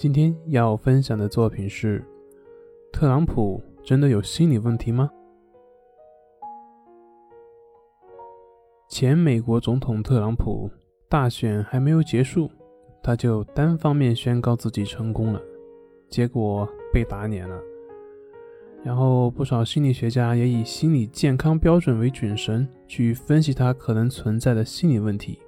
[0.00, 2.02] 今天要分享的作品是：
[2.90, 5.10] 特朗普真的有心理问题吗？
[8.88, 10.70] 前美国总统特朗普
[11.06, 12.50] 大选还没有结束，
[13.02, 15.42] 他就单方面宣告自己成功了，
[16.08, 17.60] 结果被打脸了。
[18.82, 25.38] 然后不少心理学家也以心理健康标准为准绳，去分析他可能存在的心理问题。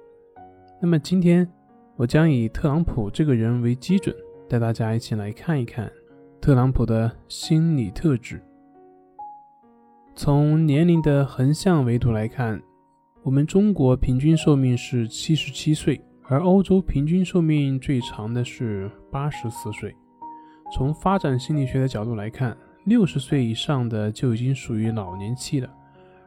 [0.79, 1.51] 那么今天
[1.95, 4.15] 我将以特朗普这个人为基准，
[4.53, 5.91] 带大家一起来看一看
[6.39, 8.39] 特朗普的心理特质。
[10.13, 12.61] 从年龄的横向维度来看，
[13.23, 19.91] 我们中国平均寿命是七十七岁，而欧洲平均寿命最长的是八十四岁。
[20.71, 25.69] 从发展心理学的角度来看，六十岁以上的就已经属于老年期了，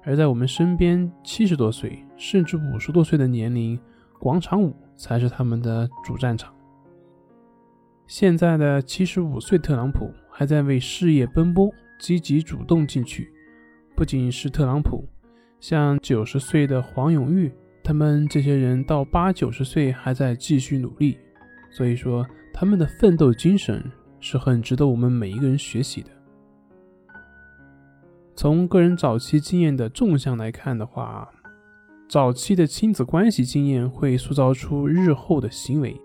[0.03, 3.79] 而在我们身边，七十多岁甚至五十多岁的年龄，
[4.19, 6.53] 广场舞才是他们的主战场。
[8.07, 11.69] 现在的七十五岁特朗普还在为事业奔波，
[11.99, 13.29] 积极主动进取。
[13.97, 15.05] 不仅是特朗普，
[15.59, 17.51] 像九十岁的黄永玉，
[17.83, 21.19] 他们这些人到八九十岁还在继续努力。
[21.69, 23.83] 所以说，他们的奋斗精神
[24.21, 26.11] 是很值得我们每一个人学习的。
[28.37, 31.29] 从个人早期经验的纵向来看的话，
[32.09, 36.01] 早期的亲子关系经验会塑造出日后的行为。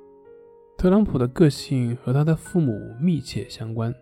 [0.81, 3.93] 特朗普的个性和他的父母密切相关，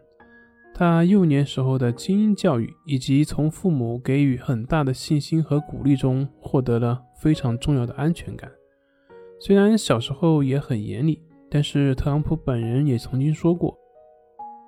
[0.74, 8.50] 他幼年时候的精英教育以及从父母给予很大的信心和鼓励中获得了非常重要的安全感。
[9.42, 13.78] 虽然小时候也很严厉，但是特朗普本人也曾经说过。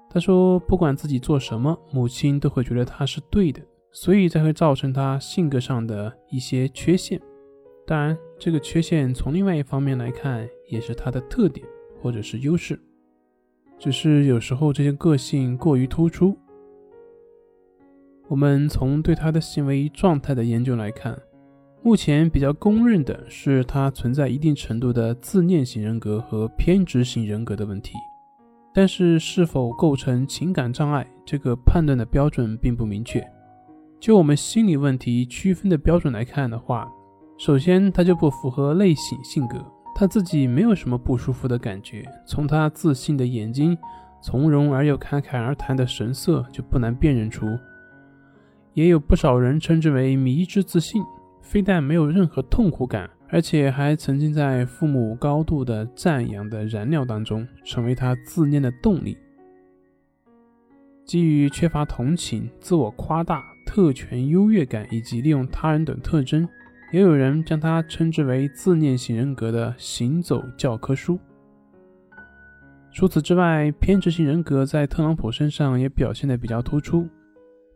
[0.09, 3.61] 他说：“不管自己做什么，母亲都会觉得他是对的，
[3.93, 7.21] 所以才会造成他性格上的一些缺陷。
[7.87, 11.65] 当然，这个缺陷从另外一方面来看，也是他的特点
[12.02, 12.80] 或者是优势。
[13.77, 16.38] 只是有时候这些个性过于突出。
[18.27, 21.17] 我们从对他的行为状态的研究来看，
[21.84, 27.94] 目前比较公认的是他存在一定程度的自恋型人格和偏执型人格的问题。”
[28.73, 33.22] 但是，是否构成情感障碍，这个判断的标准并不明确。
[34.00, 36.89] 就我们心理问题区分的标准来看的话，
[37.38, 39.57] 首先他就不符合类型性格，
[39.96, 42.03] 他自己没有什么不舒服的感觉。
[42.25, 43.78] 从他自信的眼睛、
[44.22, 47.46] 从容而又侃侃而谈的神色，就不难辨认出。
[48.74, 51.03] 也有不少人称之为迷之自信，
[51.41, 53.09] 非但没有任何痛苦感。
[53.34, 59.18] 而且还曾经在父母高度的赞扬的燃料当中，成为他自恋的动力。
[61.06, 66.46] 基于缺乏同情、自我夸大、特权优越感以及利用他人等特征，
[66.91, 71.19] 也有人将他称之为自恋型人格的行走教科书。
[72.91, 77.07] 除此之外，偏执型人格在特朗普身上也表现得比较突出。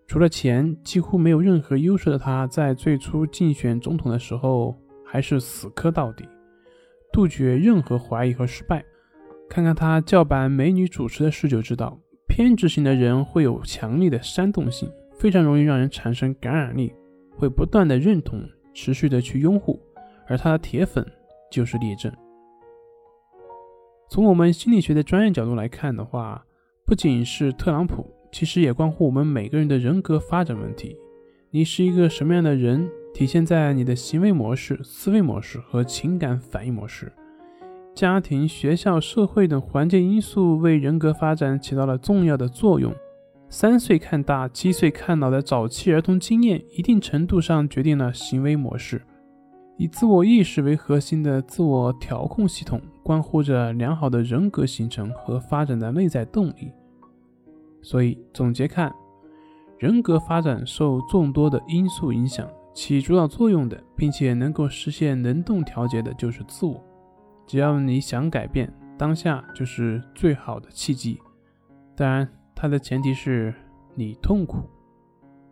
[0.08, 4.76] 除了钱，几乎没有任何优势的他，在最初竞选总统的时候。
[5.08, 6.28] 还是死磕到底，
[7.14, 8.84] 杜绝任何怀疑和失败。
[9.48, 16.92] 看看他叫板美女主持的事就知道，偏执型的人会有强烈的煽动性，非常容易让人产生感染力，
[17.38, 18.44] 会不断的认同，
[18.76, 19.82] 持续的去拥护。
[20.28, 21.04] 而他的铁粉
[21.50, 22.16] 就是列阵。
[24.08, 26.46] 从我们心理学的专业角度来看的话，
[26.86, 30.96] 不仅是特朗普，其实也关乎我们每个人的人格发展问题。
[31.50, 32.88] 你是一个什么样的人？
[33.14, 37.10] 体现在你的行为模式、思维模式和情感反应模式。
[37.94, 42.94] 家庭、学校、社会等环境因素为人格发展起到了重要的作用。
[43.50, 49.02] 三岁看大、七岁看老的早期儿童经验，一定程度上决定了行为模式。
[49.78, 56.72] 以自我意识为核心的自我调控系统，关乎着良好的人格形成和发展的内在动力。
[57.82, 58.94] 所以，总结看，
[59.78, 62.48] 人格发展受众多的因素影响。
[62.74, 66.84] 起主导作用的，并且能够实现能动调节的，就是自我。
[67.48, 71.18] 只要你想改变，当下就是最好的契机。
[71.96, 73.54] 当然，它的前提是
[73.94, 74.64] 你痛苦，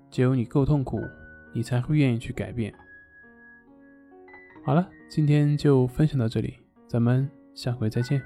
[0.10, 1.02] 只有你够痛苦，
[1.54, 2.74] 你才会愿意去改变。
[4.64, 6.58] 好了，今天就分享到这里，
[6.88, 8.22] 咱们下回再见。